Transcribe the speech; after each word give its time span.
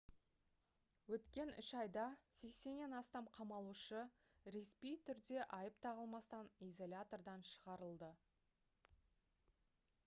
өткен 1.15 1.51
3 1.63 1.67
айда 1.81 2.05
80-нен 2.39 2.95
астам 3.01 3.27
қамалушы 3.35 4.01
ресми 4.57 4.95
түрде 5.11 5.39
айып 5.59 5.79
тағылмастан 5.85 6.51
изолятордан 6.71 7.47
шығарылды 7.53 8.13